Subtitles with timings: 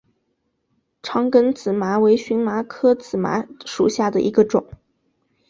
[1.03, 4.67] 长梗紫麻为荨麻科紫麻属下的一个种。